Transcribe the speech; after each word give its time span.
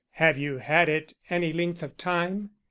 "Have 0.13 0.35
you 0.35 0.57
had 0.57 0.89
it 0.89 1.13
any 1.29 1.53
length 1.53 1.83
of 1.83 1.95
time?" 1.95 2.49